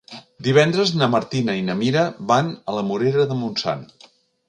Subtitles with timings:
[0.45, 3.89] Divendres na Martina i na Mira van a la Morera de Montsant.